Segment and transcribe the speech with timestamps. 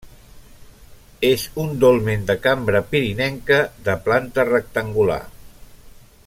[1.27, 5.21] És un dolmen de cambra pirinenca de planta rectangular.